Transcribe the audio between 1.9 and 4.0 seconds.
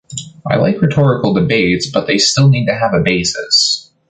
but they still need to have a basis.